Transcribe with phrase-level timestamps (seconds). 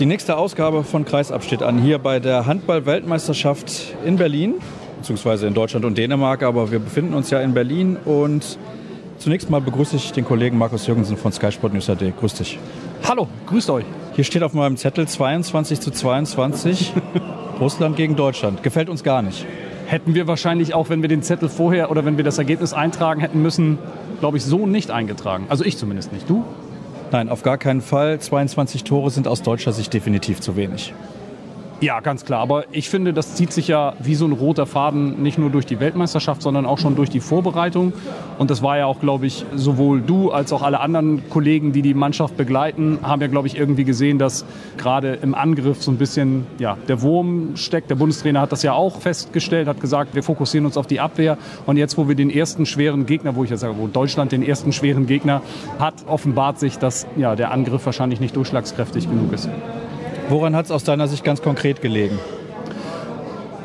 [0.00, 4.54] Die nächste Ausgabe von Kreisab steht an, hier bei der Handball-Weltmeisterschaft in Berlin,
[4.98, 8.58] beziehungsweise in Deutschland und Dänemark, aber wir befinden uns ja in Berlin und
[9.18, 12.12] zunächst mal begrüße ich den Kollegen Markus Jürgensen von Sky Sport News AD.
[12.18, 12.58] Grüß dich.
[13.08, 13.84] Hallo, grüßt euch.
[14.14, 16.92] Hier steht auf meinem Zettel 22 zu 22
[17.60, 18.64] Russland gegen Deutschland.
[18.64, 19.46] Gefällt uns gar nicht.
[19.86, 23.20] Hätten wir wahrscheinlich auch, wenn wir den Zettel vorher oder wenn wir das Ergebnis eintragen
[23.20, 23.78] hätten müssen,
[24.18, 25.46] glaube ich, so nicht eingetragen.
[25.50, 26.28] Also ich zumindest nicht.
[26.28, 26.42] Du?
[27.14, 28.18] Nein, auf gar keinen Fall.
[28.18, 30.92] 22 Tore sind aus deutscher Sicht definitiv zu wenig.
[31.80, 32.40] Ja, ganz klar.
[32.40, 35.66] Aber ich finde, das zieht sich ja wie so ein roter Faden nicht nur durch
[35.66, 37.92] die Weltmeisterschaft, sondern auch schon durch die Vorbereitung.
[38.38, 41.82] Und das war ja auch, glaube ich, sowohl du als auch alle anderen Kollegen, die
[41.82, 44.44] die Mannschaft begleiten, haben ja, glaube ich, irgendwie gesehen, dass
[44.76, 47.90] gerade im Angriff so ein bisschen ja, der Wurm steckt.
[47.90, 51.36] Der Bundestrainer hat das ja auch festgestellt, hat gesagt, wir fokussieren uns auf die Abwehr.
[51.66, 54.42] Und jetzt, wo wir den ersten schweren Gegner, wo ich jetzt sage, wo Deutschland den
[54.42, 55.42] ersten schweren Gegner
[55.78, 59.48] hat, offenbart sich, dass ja, der Angriff wahrscheinlich nicht durchschlagskräftig genug ist.
[60.28, 62.18] Woran hat es aus deiner Sicht ganz konkret gelegen?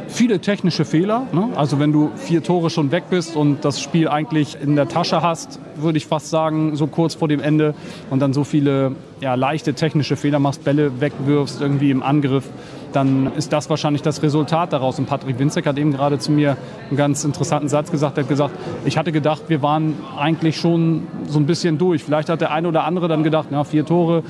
[0.09, 1.28] Viele technische Fehler.
[1.31, 1.50] Ne?
[1.56, 5.22] Also wenn du vier Tore schon weg bist und das Spiel eigentlich in der Tasche
[5.22, 7.75] hast, würde ich fast sagen, so kurz vor dem Ende
[8.09, 12.50] und dann so viele ja, leichte technische Fehler machst, Bälle wegwirfst irgendwie im Angriff,
[12.91, 15.00] dann ist das wahrscheinlich das Resultat daraus.
[15.00, 16.58] Und Patrick Winzek hat eben gerade zu mir
[16.89, 18.17] einen ganz interessanten Satz gesagt.
[18.17, 22.03] Er hat gesagt, ich hatte gedacht, wir waren eigentlich schon so ein bisschen durch.
[22.03, 24.23] Vielleicht hat der eine oder andere dann gedacht, na, vier Tore,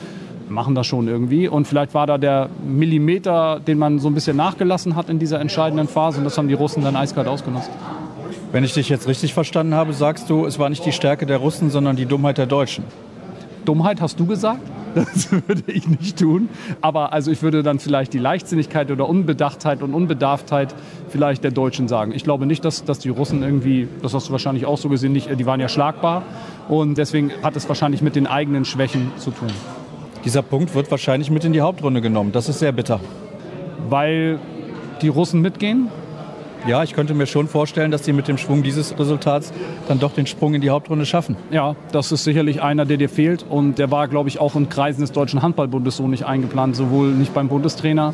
[0.50, 1.48] machen das schon irgendwie.
[1.48, 5.40] Und vielleicht war da der Millimeter, den man so ein bisschen nachgelassen hat in dieser
[5.40, 6.20] entscheidenden Phase.
[6.20, 7.70] Und das haben die Russen dann eiskalt ausgenutzt.
[8.52, 11.38] Wenn ich dich jetzt richtig verstanden habe, sagst du, es war nicht die Stärke der
[11.38, 12.84] Russen, sondern die Dummheit der Deutschen.
[13.66, 14.62] Dummheit hast du gesagt?
[14.96, 16.50] Das würde ich nicht tun.
[16.82, 20.74] Aber also ich würde dann vielleicht die Leichtsinnigkeit oder Unbedachtheit und Unbedarftheit
[21.10, 22.12] vielleicht der Deutschen sagen.
[22.12, 25.12] Ich glaube nicht, dass, dass die Russen irgendwie, das hast du wahrscheinlich auch so gesehen,
[25.12, 26.24] nicht, die waren ja schlagbar.
[26.70, 29.50] Und deswegen hat es wahrscheinlich mit den eigenen Schwächen zu tun.
[30.26, 32.32] Dieser Punkt wird wahrscheinlich mit in die Hauptrunde genommen.
[32.32, 33.00] Das ist sehr bitter.
[33.88, 34.40] Weil
[35.02, 35.88] die Russen mitgehen?
[36.68, 39.54] Ja, ich könnte mir schon vorstellen, dass sie mit dem Schwung dieses Resultats
[39.88, 41.38] dann doch den Sprung in die Hauptrunde schaffen.
[41.52, 43.46] Ja, das ist sicherlich einer, der dir fehlt.
[43.48, 46.76] Und der war, glaube ich, auch in Kreisen des Deutschen Handballbundes so nicht eingeplant.
[46.76, 48.14] Sowohl nicht beim Bundestrainer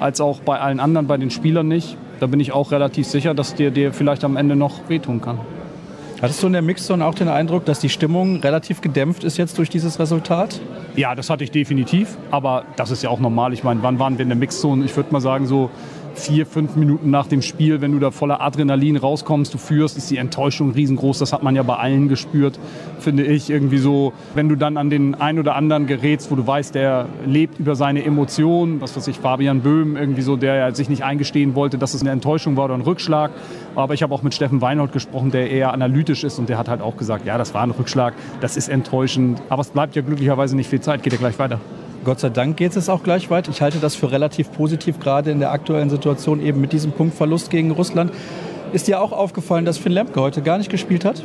[0.00, 1.98] als auch bei allen anderen, bei den Spielern nicht.
[2.18, 5.38] Da bin ich auch relativ sicher, dass der dir vielleicht am Ende noch wehtun kann.
[6.22, 9.58] Hattest du in der Mixzone auch den Eindruck, dass die Stimmung relativ gedämpft ist jetzt
[9.58, 10.60] durch dieses Resultat?
[10.94, 12.16] Ja, das hatte ich definitiv.
[12.30, 13.52] Aber das ist ja auch normal.
[13.52, 14.84] Ich meine, wann waren wir in der Mixzone?
[14.84, 15.68] Ich würde mal sagen, so
[16.14, 20.10] vier, fünf Minuten nach dem Spiel, wenn du da voller Adrenalin rauskommst, du führst, ist
[20.10, 21.18] die Enttäuschung riesengroß.
[21.18, 22.58] Das hat man ja bei allen gespürt,
[22.98, 23.50] finde ich.
[23.50, 27.06] Irgendwie so, wenn du dann an den einen oder anderen gerätst, wo du weißt, der
[27.26, 31.54] lebt über seine Emotionen, was weiß ich, Fabian Böhm, irgendwie so, der sich nicht eingestehen
[31.54, 33.30] wollte, dass es eine Enttäuschung war oder ein Rückschlag.
[33.74, 36.68] Aber ich habe auch mit Steffen Weinhold gesprochen, der eher analytisch ist und der hat
[36.68, 39.42] halt auch gesagt, ja, das war ein Rückschlag, das ist enttäuschend.
[39.48, 41.60] Aber es bleibt ja glücklicherweise nicht viel Zeit, geht ja gleich weiter.
[42.04, 43.46] Gott sei Dank geht es auch gleich weit.
[43.46, 47.48] Ich halte das für relativ positiv, gerade in der aktuellen Situation eben mit diesem Punktverlust
[47.48, 48.12] gegen Russland.
[48.72, 51.22] Ist dir auch aufgefallen, dass Finn Lemke heute gar nicht gespielt hat?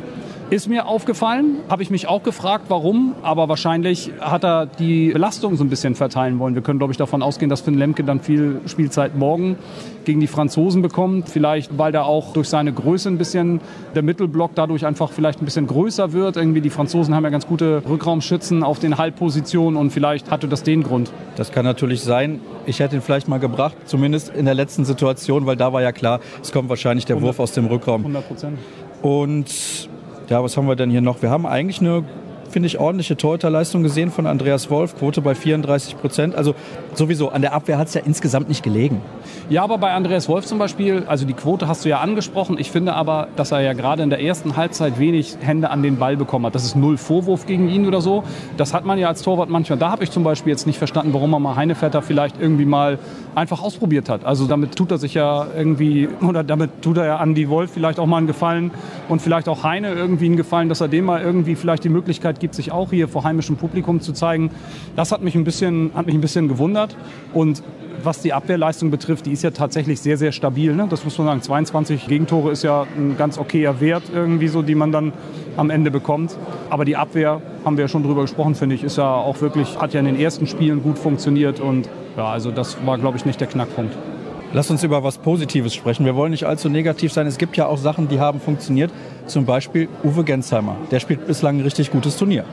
[0.50, 5.56] Ist mir aufgefallen, habe ich mich auch gefragt, warum, aber wahrscheinlich hat er die Belastung
[5.56, 6.54] so ein bisschen verteilen wollen.
[6.54, 9.58] Wir können, glaube ich, davon ausgehen, dass Finn Lemke dann viel Spielzeit morgen
[10.06, 11.28] gegen die Franzosen bekommt.
[11.28, 13.60] Vielleicht, weil da auch durch seine Größe ein bisschen
[13.94, 16.38] der Mittelblock dadurch einfach vielleicht ein bisschen größer wird.
[16.38, 20.62] Irgendwie die Franzosen haben ja ganz gute Rückraumschützen auf den Halbpositionen und vielleicht hatte das
[20.62, 21.12] den Grund.
[21.36, 22.40] Das kann natürlich sein.
[22.64, 25.92] Ich hätte ihn vielleicht mal gebracht, zumindest in der letzten Situation, weil da war ja
[25.92, 28.00] klar, es kommt wahrscheinlich der 100, Wurf aus dem Rückraum.
[28.00, 28.58] 100 Prozent.
[29.02, 29.90] Und
[30.28, 31.22] ja, was haben wir denn hier noch?
[31.22, 32.04] Wir haben eigentlich eine
[32.50, 36.34] finde ich, ordentliche Torhüterleistung gesehen von Andreas Wolf, Quote bei 34 Prozent.
[36.34, 36.54] Also
[36.94, 39.00] sowieso, an der Abwehr hat es ja insgesamt nicht gelegen.
[39.50, 42.56] Ja, aber bei Andreas Wolf zum Beispiel, also die Quote hast du ja angesprochen.
[42.58, 45.96] Ich finde aber, dass er ja gerade in der ersten Halbzeit wenig Hände an den
[45.96, 46.54] Ball bekommen hat.
[46.54, 48.24] Das ist null Vorwurf gegen ihn oder so.
[48.56, 49.78] Das hat man ja als Torwart manchmal.
[49.78, 52.98] Da habe ich zum Beispiel jetzt nicht verstanden, warum man mal Heinevetter vielleicht irgendwie mal
[53.34, 54.24] einfach ausprobiert hat.
[54.24, 57.98] Also damit tut er sich ja irgendwie, oder damit tut er ja Andy Wolf vielleicht
[57.98, 58.70] auch mal einen Gefallen
[59.08, 62.37] und vielleicht auch Heine irgendwie einen Gefallen, dass er dem mal irgendwie vielleicht die Möglichkeit
[62.40, 64.50] gibt, sich auch hier vor heimischem Publikum zu zeigen.
[64.96, 66.96] Das hat mich ein bisschen, hat mich ein bisschen gewundert.
[67.32, 67.62] Und
[68.02, 70.74] was die Abwehrleistung betrifft, die ist ja tatsächlich sehr, sehr stabil.
[70.74, 70.86] Ne?
[70.88, 71.42] Das muss man sagen.
[71.42, 75.12] 22 Gegentore ist ja ein ganz okayer Wert irgendwie so, die man dann
[75.56, 76.36] am Ende bekommt.
[76.70, 79.78] Aber die Abwehr, haben wir ja schon drüber gesprochen, finde ich, ist ja auch wirklich,
[79.80, 81.60] hat ja in den ersten Spielen gut funktioniert.
[81.60, 83.96] Und ja, also das war, glaube ich, nicht der Knackpunkt.
[84.54, 86.06] Lass uns über was Positives sprechen.
[86.06, 87.26] Wir wollen nicht allzu negativ sein.
[87.26, 88.90] Es gibt ja auch Sachen, die haben funktioniert.
[89.26, 90.74] Zum Beispiel Uwe Gensheimer.
[90.90, 92.46] Der spielt bislang ein richtig gutes Turnier.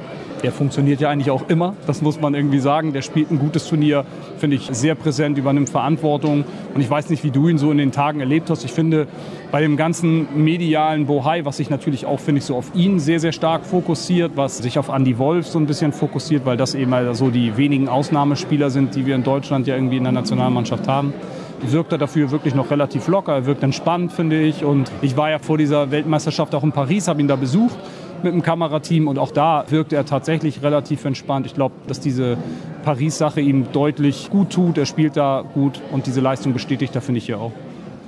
[0.43, 1.73] der funktioniert ja eigentlich auch immer.
[1.87, 2.91] Das muss man irgendwie sagen.
[2.91, 4.03] Der spielt ein gutes Turnier,
[4.37, 6.43] finde ich sehr präsent, übernimmt Verantwortung.
[6.73, 8.65] Und ich weiß nicht, wie du ihn so in den Tagen erlebt hast.
[8.65, 9.07] Ich finde,
[9.51, 13.21] bei dem ganzen medialen Bohai, was sich natürlich auch, finde ich, so auf ihn sehr,
[13.21, 16.93] sehr stark fokussiert, was sich auf Andy Wolf so ein bisschen fokussiert, weil das eben
[16.93, 20.89] halt so die wenigen Ausnahmespieler sind, die wir in Deutschland ja irgendwie in der Nationalmannschaft
[20.89, 21.13] haben
[21.61, 23.33] wirkt er dafür wirklich noch relativ locker.
[23.33, 24.63] Er wirkt entspannt, finde ich.
[24.63, 27.75] Und ich war ja vor dieser Weltmeisterschaft auch in Paris, habe ihn da besucht
[28.23, 31.45] mit dem Kamerateam und auch da wirkt er tatsächlich relativ entspannt.
[31.45, 32.37] Ich glaube, dass diese
[32.83, 34.77] Paris-Sache ihm deutlich gut tut.
[34.77, 37.51] Er spielt da gut und diese Leistung bestätigt da, finde ich ja auch.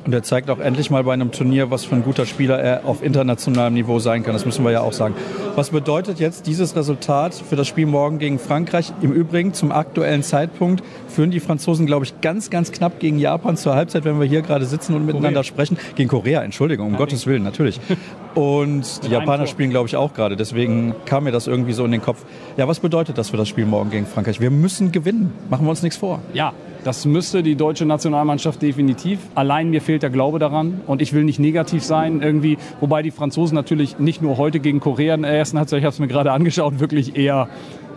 [0.07, 2.85] Und er zeigt auch endlich mal bei einem Turnier, was für ein guter Spieler er
[2.85, 4.31] auf internationalem Niveau sein kann.
[4.31, 5.15] Das müssen wir ja auch sagen.
[5.55, 8.93] Was bedeutet jetzt dieses Resultat für das Spiel morgen gegen Frankreich?
[9.01, 13.57] Im Übrigen zum aktuellen Zeitpunkt führen die Franzosen, glaube ich, ganz, ganz knapp gegen Japan
[13.57, 15.43] zur Halbzeit, wenn wir hier gerade sitzen und miteinander Korea.
[15.43, 15.77] sprechen.
[15.95, 16.99] Gegen Korea, Entschuldigung, um Nein.
[16.99, 17.81] Gottes Willen, natürlich.
[18.33, 20.35] Und die Japaner spielen, glaube ich, auch gerade.
[20.35, 22.23] Deswegen kam mir das irgendwie so in den Kopf.
[22.55, 24.39] Ja, was bedeutet das für das Spiel morgen gegen Frankreich?
[24.39, 25.33] Wir müssen gewinnen.
[25.49, 26.19] Machen wir uns nichts vor.
[26.33, 26.53] Ja,
[26.83, 29.19] das müsste die deutsche Nationalmannschaft definitiv.
[29.35, 32.57] Allein mir fehlt der Glaube daran und ich will nicht negativ sein irgendwie.
[32.79, 35.93] Wobei die Franzosen natürlich nicht nur heute gegen Korea in der ersten Halbzeit, ich habe
[35.93, 37.49] es mir gerade angeschaut, wirklich eher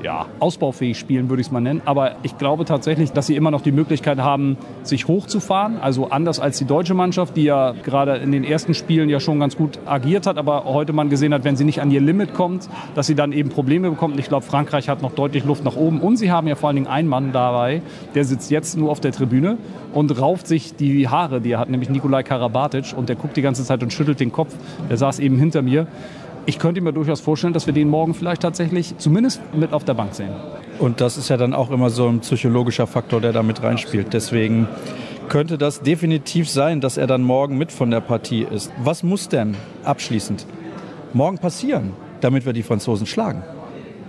[0.02, 1.82] ja, ausbaufähig spielen, würde ich es mal nennen.
[1.84, 5.78] Aber ich glaube tatsächlich, dass sie immer noch die Möglichkeit haben, sich hochzufahren.
[5.80, 9.40] Also anders als die deutsche Mannschaft, die ja gerade in den ersten Spielen ja schon
[9.40, 12.34] ganz gut agiert hat, aber heute man gesehen hat, wenn sie nicht an ihr Limit
[12.34, 14.18] kommt, dass sie dann eben Probleme bekommt.
[14.18, 16.00] Ich glaube, Frankreich hat noch deutlich Luft nach oben.
[16.00, 17.82] Und sie haben ja vor allen Dingen einen Mann dabei,
[18.14, 19.58] der sitzt jetzt nur auf der Tribüne
[19.92, 22.94] und rauft sich die Haare, die er hat, nämlich Nikolai Karabatic.
[22.96, 24.54] Und der guckt die ganze Zeit und schüttelt den Kopf.
[24.88, 25.86] Der saß eben hinter mir
[26.46, 29.94] ich könnte mir durchaus vorstellen, dass wir den morgen vielleicht tatsächlich zumindest mit auf der
[29.94, 30.30] Bank sehen.
[30.78, 34.12] Und das ist ja dann auch immer so ein psychologischer Faktor, der da mit reinspielt.
[34.12, 34.66] Deswegen
[35.28, 38.72] könnte das definitiv sein, dass er dann morgen mit von der Partie ist.
[38.82, 40.46] Was muss denn abschließend
[41.12, 43.42] morgen passieren, damit wir die Franzosen schlagen?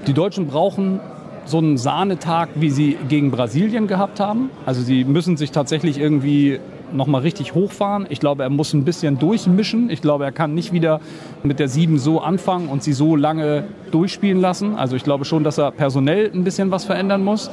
[0.07, 0.99] Die Deutschen brauchen
[1.45, 4.49] so einen Sahnetag, wie sie gegen Brasilien gehabt haben.
[4.65, 6.59] Also sie müssen sich tatsächlich irgendwie
[6.93, 8.05] nochmal richtig hochfahren.
[8.09, 9.89] Ich glaube, er muss ein bisschen durchmischen.
[9.89, 10.99] Ich glaube, er kann nicht wieder
[11.43, 14.75] mit der 7 so anfangen und sie so lange durchspielen lassen.
[14.75, 17.49] Also ich glaube schon, dass er personell ein bisschen was verändern muss.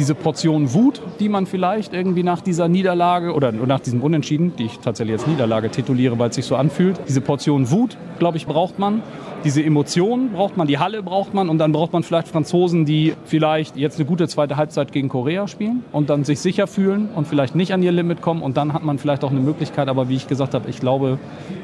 [0.00, 4.64] Diese Portion Wut, die man vielleicht irgendwie nach dieser Niederlage oder nach diesem Unentschieden, die
[4.64, 8.46] ich tatsächlich jetzt Niederlage tituliere, weil es sich so anfühlt, diese Portion Wut, glaube ich,
[8.46, 9.02] braucht man
[9.44, 13.14] diese Emotionen braucht man, die Halle braucht man und dann braucht man vielleicht Franzosen, die
[13.24, 17.26] vielleicht jetzt eine gute zweite Halbzeit gegen Korea spielen und dann sich sicher fühlen und
[17.26, 20.10] vielleicht nicht an ihr Limit kommen und dann hat man vielleicht auch eine Möglichkeit, aber
[20.10, 21.18] wie ich gesagt habe, ich glaube,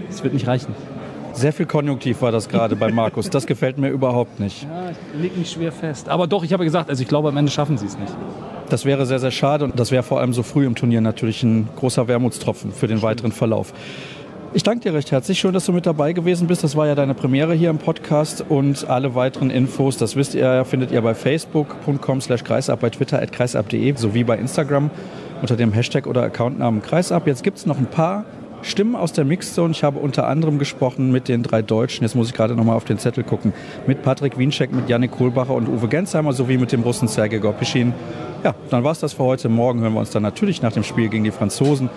[0.09, 0.75] es wird nicht reichen.
[1.37, 3.29] Sehr viel Konjunktiv war das gerade bei Markus.
[3.29, 4.63] Das gefällt mir überhaupt nicht.
[4.63, 6.09] Ja, ich leg mich schwer fest.
[6.09, 8.13] Aber doch, ich habe gesagt, also ich glaube, am Ende schaffen sie es nicht.
[8.71, 11.43] Das wäre sehr, sehr schade und das wäre vor allem so früh im Turnier natürlich
[11.43, 13.75] ein großer Wermutstropfen für den weiteren Verlauf.
[14.55, 15.39] Ich danke dir recht herzlich.
[15.39, 16.65] Schön, dass du mit dabei gewesen bist.
[16.65, 20.65] Das war ja deine Premiere hier im Podcast und alle weiteren Infos, das wisst ihr,
[20.65, 24.91] findet ihr bei facebook.com slash kreisab, bei twitter at kreisab.de sowie bei Instagram
[25.43, 27.27] unter dem Hashtag oder Accountnamen kreisab.
[27.27, 28.25] Jetzt gibt es noch ein paar
[28.67, 29.71] Stimmen aus der Mixzone.
[29.71, 32.03] Ich habe unter anderem gesprochen mit den drei Deutschen.
[32.03, 33.53] Jetzt muss ich gerade noch mal auf den Zettel gucken.
[33.87, 37.95] Mit Patrick Wienscheck, mit Janik Kohlbacher und Uwe Gensheimer sowie mit dem Russen Sergei Gorpischin.
[38.43, 39.49] Ja, dann war es das für heute.
[39.49, 41.91] Morgen hören wir uns dann natürlich nach dem Spiel gegen die Franzosen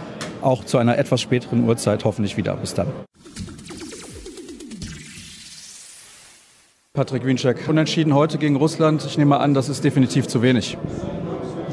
[0.44, 2.56] auch zu einer etwas späteren Uhrzeit hoffentlich wieder.
[2.56, 2.88] Bis dann.
[6.94, 9.04] Patrick Wiencheck, unentschieden heute gegen Russland.
[9.06, 10.77] Ich nehme an, das ist definitiv zu wenig.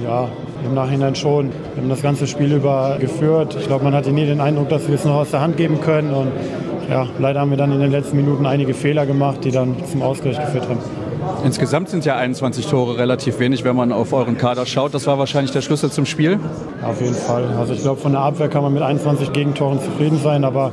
[0.07, 0.29] Ja,
[0.65, 1.51] im Nachhinein schon.
[1.75, 3.57] Wir haben das ganze Spiel über geführt.
[3.59, 5.81] Ich glaube, man hatte nie den Eindruck, dass wir es noch aus der Hand geben
[5.81, 6.15] können.
[6.15, 6.29] Und
[6.89, 10.03] ja, leider haben wir dann in den letzten Minuten einige Fehler gemacht, die dann zum
[10.03, 10.79] Ausgleich geführt haben.
[11.45, 14.95] Insgesamt sind ja 21 Tore relativ wenig, wenn man auf euren Kader schaut.
[14.95, 16.39] Das war wahrscheinlich der Schlüssel zum Spiel.
[16.85, 17.45] Auf jeden Fall.
[17.59, 20.71] Also ich glaube, von der Abwehr kann man mit 21 Gegentoren zufrieden sein, aber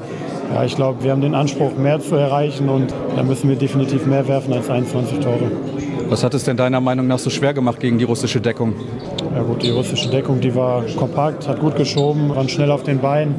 [0.54, 4.06] ja, ich glaube, wir haben den Anspruch, mehr zu erreichen und da müssen wir definitiv
[4.06, 5.52] mehr werfen als 21 Tore.
[6.14, 8.76] Was hat es denn deiner Meinung nach so schwer gemacht gegen die russische Deckung?
[9.36, 13.00] Ja gut, die russische Deckung, die war kompakt, hat gut geschoben, waren schnell auf den
[13.00, 13.34] Beinen.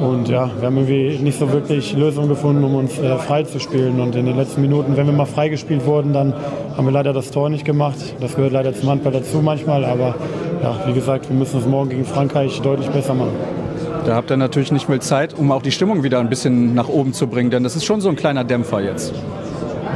[0.00, 3.60] Und ja, wir haben irgendwie nicht so wirklich Lösungen gefunden, um uns äh, frei zu
[3.60, 4.00] spielen.
[4.00, 6.32] Und in den letzten Minuten, wenn wir mal freigespielt wurden, dann
[6.78, 7.98] haben wir leider das Tor nicht gemacht.
[8.20, 9.84] Das gehört leider zum Handball dazu manchmal.
[9.84, 10.14] Aber
[10.62, 13.34] ja, wie gesagt, wir müssen es morgen gegen Frankreich deutlich besser machen.
[14.06, 16.88] Da habt ihr natürlich nicht mehr Zeit, um auch die Stimmung wieder ein bisschen nach
[16.88, 19.12] oben zu bringen, denn das ist schon so ein kleiner Dämpfer jetzt.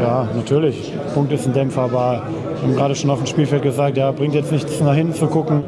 [0.00, 0.92] Ja, natürlich.
[1.14, 2.22] Punkt ist ein Dämpfer, aber
[2.54, 5.26] wir haben gerade schon auf dem Spielfeld gesagt, ja, bringt jetzt nichts nach hinten zu
[5.26, 5.64] gucken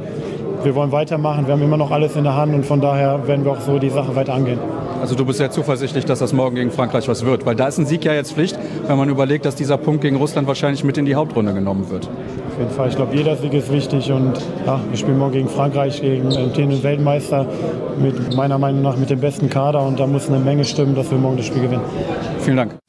[0.64, 1.46] wir wollen weitermachen.
[1.46, 3.78] Wir haben immer noch alles in der Hand und von daher werden wir auch so
[3.78, 4.58] die Sache weiter angehen.
[5.00, 7.78] Also du bist sehr zuversichtlich, dass das morgen gegen Frankreich was wird, weil da ist
[7.78, 10.98] ein Sieg ja jetzt Pflicht, wenn man überlegt, dass dieser Punkt gegen Russland wahrscheinlich mit
[10.98, 12.06] in die Hauptrunde genommen wird.
[12.06, 12.88] Auf jeden Fall.
[12.88, 14.32] Ich glaube, jeder Sieg ist wichtig und
[14.66, 17.46] ja, wir spielen morgen gegen Frankreich, gegen den Weltmeister,
[18.00, 21.10] mit meiner Meinung nach mit dem besten Kader und da muss eine Menge stimmen, dass
[21.10, 21.82] wir morgen das Spiel gewinnen.
[22.40, 22.87] Vielen Dank.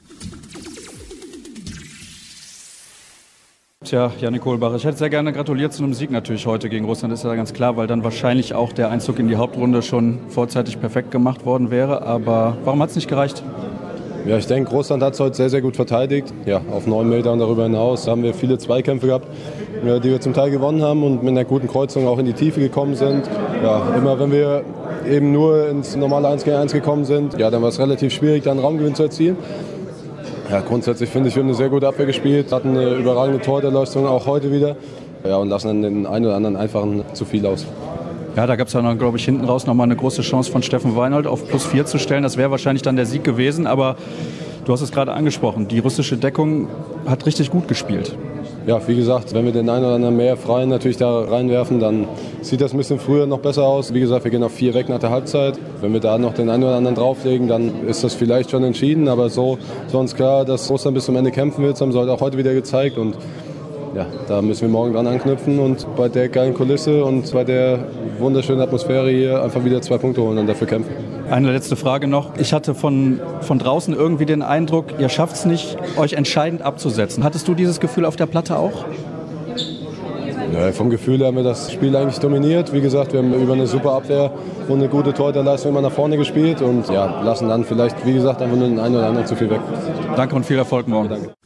[3.90, 7.12] Tja, Janik Kohlbach, ich hätte sehr gerne gratuliert zu einem Sieg natürlich heute gegen Russland,
[7.12, 10.80] ist ja ganz klar, weil dann wahrscheinlich auch der Einzug in die Hauptrunde schon vorzeitig
[10.80, 12.04] perfekt gemacht worden wäre.
[12.04, 13.42] Aber warum hat es nicht gereicht?
[14.28, 16.32] Ja, ich denke, Russland hat es heute sehr, sehr gut verteidigt.
[16.46, 19.26] Ja, auf neun Meter und darüber hinaus haben wir viele Zweikämpfe gehabt,
[19.82, 22.60] die wir zum Teil gewonnen haben und mit einer guten Kreuzung auch in die Tiefe
[22.60, 23.28] gekommen sind.
[23.64, 24.62] Ja, immer wenn wir
[25.10, 28.44] eben nur ins normale 1 gegen 1 gekommen sind, ja, dann war es relativ schwierig,
[28.44, 29.38] dann Raumgewinn zu erzielen.
[30.50, 34.08] Ja, grundsätzlich finde ich, wir haben eine sehr gute Abwehr gespielt, hatten eine überragende Torleistung
[34.08, 34.76] auch heute wieder.
[35.24, 37.68] Ja, und lassen dann den einen oder anderen einfach zu viel aus.
[38.36, 40.64] Ja, da gab es ja noch, glaube ich, hinten raus nochmal eine große Chance von
[40.64, 42.24] Steffen Weinhold auf plus 4 zu stellen.
[42.24, 43.96] Das wäre wahrscheinlich dann der Sieg gewesen, aber
[44.66, 46.68] du hast es gerade angesprochen, die russische Deckung
[47.06, 48.16] hat richtig gut gespielt.
[48.68, 52.08] Ja, wie gesagt, wenn wir den einen oder anderen mehr Freien natürlich da reinwerfen, dann
[52.42, 53.94] sieht das ein bisschen früher noch besser aus.
[53.94, 55.58] Wie gesagt, wir gehen auf vier weg nach der Halbzeit.
[55.82, 59.08] Wenn wir da noch den einen oder anderen drauflegen, dann ist das vielleicht schon entschieden.
[59.08, 61.74] Aber so ist uns klar, dass Russland bis zum Ende kämpfen wird.
[61.74, 62.98] Das haben sie heute auch heute wieder gezeigt.
[62.98, 63.16] Und
[63.96, 67.80] ja, da müssen wir morgen dran anknüpfen und bei der geilen Kulisse und bei der
[68.20, 71.19] wunderschönen Atmosphäre hier einfach wieder zwei Punkte holen und dafür kämpfen.
[71.30, 72.38] Eine letzte Frage noch.
[72.38, 77.24] Ich hatte von, von draußen irgendwie den Eindruck, ihr schafft es nicht, euch entscheidend abzusetzen.
[77.24, 78.86] Hattest du dieses Gefühl auf der Platte auch?
[80.52, 82.74] Ja, vom Gefühl her haben wir das Spiel eigentlich dominiert.
[82.74, 84.32] Wie gesagt, wir haben über eine super Abwehr
[84.68, 88.42] und eine gute Torhüterleistung immer nach vorne gespielt und ja, lassen dann vielleicht, wie gesagt,
[88.42, 89.62] einfach nur den einen oder anderen zu viel weg.
[90.16, 91.10] Danke und viel Erfolg morgen.
[91.10, 91.39] Danke.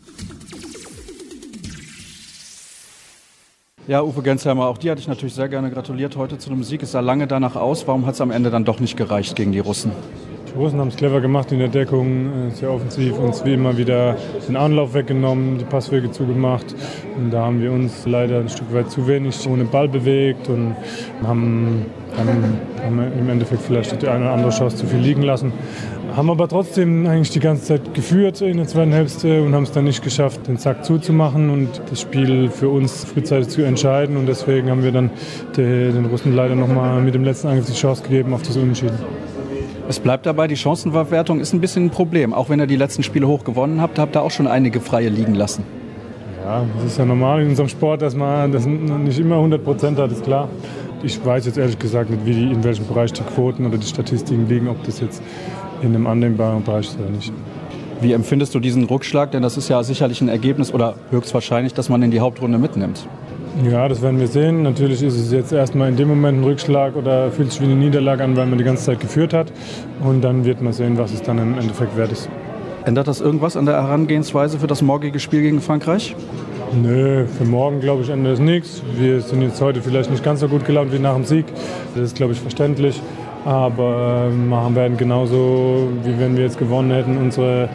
[3.85, 6.81] Ja, Uwe Gensheimer, auch dir hatte ich natürlich sehr gerne gratuliert heute zu dem Sieg.
[6.83, 7.85] Es sah lange danach aus.
[7.85, 9.91] Warum hat es am Ende dann doch nicht gereicht gegen die Russen?
[10.47, 14.15] Die Russen haben es clever gemacht in der Deckung, sehr offensiv, uns wie immer wieder
[14.47, 16.73] den Anlauf weggenommen, die Passwege zugemacht.
[17.17, 20.77] Und da haben wir uns leider ein Stück weit zu wenig ohne Ball bewegt und
[21.21, 21.85] haben,
[22.15, 25.51] haben, haben im Endeffekt vielleicht die eine oder andere Chance zu viel liegen lassen.
[26.15, 29.71] Haben aber trotzdem eigentlich die ganze Zeit geführt in der zweiten Hälfte und haben es
[29.71, 34.15] dann nicht geschafft, den Zack zuzumachen und das Spiel für uns frühzeitig zu entscheiden.
[34.17, 35.09] Und deswegen haben wir dann
[35.57, 38.99] den Russen leider nochmal mit dem letzten Angriff die Chance gegeben auf das Unentschieden.
[39.89, 42.31] Es bleibt dabei, die Chancenverwertung ist ein bisschen ein Problem.
[42.31, 45.09] Auch wenn ihr die letzten Spiele hoch gewonnen habt, habt ihr auch schon einige freie
[45.09, 45.63] liegen lassen.
[46.45, 49.97] Ja, das ist ja normal in unserem Sport, dass man das nicht immer 100 Prozent
[49.97, 50.47] hat, ist klar.
[51.01, 53.87] Ich weiß jetzt ehrlich gesagt nicht, wie die, in welchem Bereich die Quoten oder die
[53.87, 55.21] Statistiken liegen, ob das jetzt
[55.83, 57.33] in einem annehmbaren oder nicht.
[58.01, 59.31] Wie empfindest du diesen Rückschlag?
[59.31, 63.07] Denn das ist ja sicherlich ein Ergebnis oder höchstwahrscheinlich, dass man in die Hauptrunde mitnimmt.
[63.69, 64.63] Ja, das werden wir sehen.
[64.63, 67.75] Natürlich ist es jetzt erstmal in dem Moment ein Rückschlag oder fühlt sich wie eine
[67.75, 69.51] Niederlage an, weil man die ganze Zeit geführt hat.
[70.03, 72.29] Und dann wird man sehen, was es dann im Endeffekt wert ist.
[72.85, 76.15] Ändert das irgendwas an der Herangehensweise für das morgige Spiel gegen Frankreich?
[76.81, 78.81] Nö, für morgen glaube ich ändert es nichts.
[78.97, 81.45] Wir sind jetzt heute vielleicht nicht ganz so gut gelaunt wie nach dem Sieg.
[81.93, 82.99] Das ist glaube ich verständlich.
[83.45, 87.69] Aber wir werden genauso, wie wenn wir jetzt gewonnen hätten, unsere,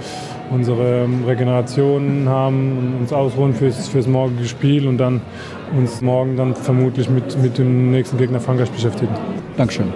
[0.50, 5.20] unsere Regeneration haben uns ausruhen fürs, fürs morgige Spiel und dann
[5.76, 9.14] uns morgen dann vermutlich mit, mit dem nächsten Gegner Frankreich beschäftigen.
[9.56, 9.92] Dankeschön.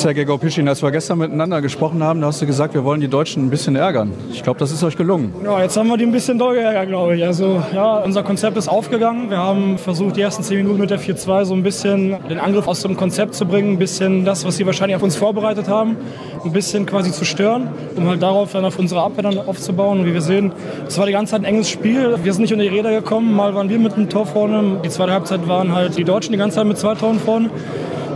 [0.00, 3.08] Sergej Gopischin, als wir gestern miteinander gesprochen haben, da hast du gesagt, wir wollen die
[3.08, 4.12] Deutschen ein bisschen ärgern.
[4.32, 5.34] Ich glaube, das ist euch gelungen.
[5.44, 7.24] Ja, jetzt haben wir die ein bisschen doll geärgert, glaube ich.
[7.24, 9.28] Also, ja, unser Konzept ist aufgegangen.
[9.28, 12.66] Wir haben versucht, die ersten zehn Minuten mit der 4-2 so ein bisschen den Angriff
[12.66, 15.98] aus dem Konzept zu bringen, ein bisschen das, was sie wahrscheinlich auf uns vorbereitet haben,
[16.46, 20.00] ein bisschen quasi zu stören, um halt darauf dann auf unsere Abwehr dann aufzubauen.
[20.00, 20.52] Und wie wir sehen,
[20.88, 22.16] es war die ganze Zeit ein enges Spiel.
[22.22, 23.34] Wir sind nicht unter die Räder gekommen.
[23.34, 24.80] Mal waren wir mit einem Tor vorne.
[24.82, 27.50] Die zweite Halbzeit waren halt die Deutschen die ganze Zeit mit zwei Toren vorne.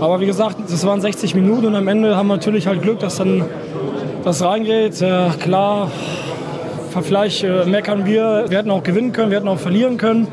[0.00, 2.98] Aber wie gesagt, es waren 60 Minuten und am Ende haben wir natürlich halt Glück,
[2.98, 3.44] dass dann
[4.24, 5.00] das reingeht.
[5.00, 5.90] Äh, klar,
[7.02, 8.46] vielleicht äh, meckern wir.
[8.48, 10.28] Wir hätten auch gewinnen können, wir hätten auch verlieren können.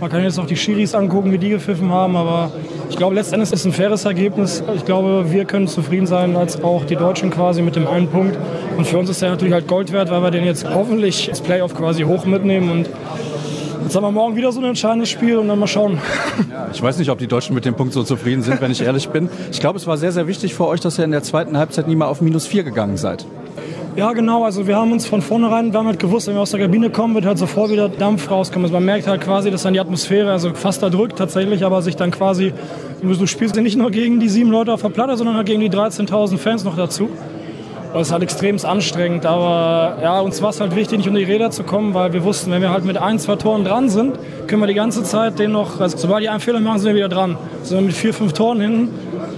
[0.00, 2.52] Man kann jetzt auch die Schiris angucken, wie die gepfiffen haben, aber
[2.88, 4.62] ich glaube, letztendlich ist es ein faires Ergebnis.
[4.76, 8.38] Ich glaube, wir können zufrieden sein, als auch die Deutschen quasi mit dem einen Punkt.
[8.76, 11.40] Und für uns ist der natürlich halt Gold wert, weil wir den jetzt hoffentlich ins
[11.40, 12.88] Playoff quasi hoch mitnehmen und
[13.82, 15.98] Jetzt haben wir morgen wieder so ein entscheidendes Spiel und dann mal schauen.
[16.72, 19.08] Ich weiß nicht, ob die Deutschen mit dem Punkt so zufrieden sind, wenn ich ehrlich
[19.08, 19.28] bin.
[19.50, 21.88] Ich glaube, es war sehr, sehr wichtig für euch, dass ihr in der zweiten Halbzeit
[21.88, 23.24] nie mal auf minus vier gegangen seid.
[23.96, 24.44] Ja, genau.
[24.44, 26.90] Also wir haben uns von vornherein, wir haben halt gewusst, wenn wir aus der Kabine
[26.90, 28.66] kommen, wird halt sofort wieder Dampf rauskommen.
[28.66, 31.82] Also man merkt halt quasi, dass dann die Atmosphäre also fast da drückt tatsächlich, aber
[31.82, 32.52] sich dann quasi,
[33.02, 35.60] du spielst ja nicht nur gegen die sieben Leute auf der Platte, sondern halt gegen
[35.60, 37.08] die 13.000 Fans noch dazu.
[37.92, 41.24] Das ist halt extrem anstrengend, aber ja, uns war es halt wichtig, nicht unter die
[41.24, 44.18] Räder zu kommen, weil wir wussten, wenn wir halt mit ein, zwei Toren dran sind,
[44.46, 46.96] können wir die ganze Zeit den noch, also sobald die einen Fehler machen, sind wir
[46.96, 47.36] wieder dran.
[47.62, 48.90] Sind wir mit vier, fünf Toren hinten,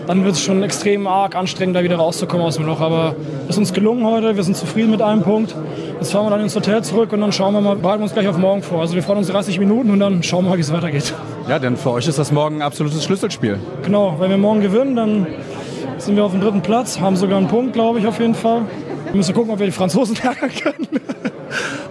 [0.07, 2.80] dann wird es schon extrem arg anstrengend, da wieder rauszukommen aus dem Loch.
[2.80, 3.14] Aber
[3.45, 5.54] es ist uns gelungen heute, wir sind zufrieden mit einem Punkt.
[6.00, 8.14] Jetzt fahren wir dann ins Hotel zurück und dann schauen wir mal, behalten wir uns
[8.14, 8.80] gleich auf morgen vor.
[8.80, 11.14] Also wir fahren uns 30 Minuten und dann schauen wir mal, wie es weitergeht.
[11.49, 13.59] Ja, denn für euch ist das morgen ein absolutes Schlüsselspiel.
[13.85, 15.26] Genau, wenn wir morgen gewinnen, dann
[16.04, 18.62] sind wir auf dem dritten Platz, haben sogar einen Punkt, glaube ich, auf jeden Fall.
[19.07, 20.88] Wir müssen gucken, ob wir die Franzosen ärgern können.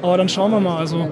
[0.01, 0.77] Aber dann schauen wir mal.
[0.77, 1.09] Also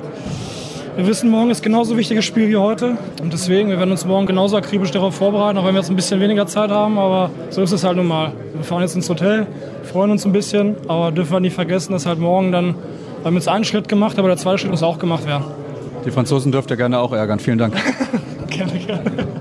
[0.95, 2.97] wir wissen, morgen ist genauso ein wichtiges Spiel wie heute.
[3.21, 5.95] Und deswegen, wir werden uns morgen genauso akribisch darauf vorbereiten, auch wenn wir jetzt ein
[5.95, 6.97] bisschen weniger Zeit haben.
[6.97, 8.31] Aber so ist es halt nun mal.
[8.55, 9.45] Wir fahren jetzt ins Hotel,
[9.83, 13.35] freuen uns ein bisschen, aber dürfen wir nicht vergessen, dass halt morgen dann, wir haben
[13.35, 15.45] jetzt einen Schritt gemacht, aber der zweite Schritt muss auch gemacht werden.
[16.05, 17.39] Die Franzosen dürft ihr gerne auch ärgern.
[17.39, 17.75] Vielen Dank.
[18.49, 19.36] gerne, gerne.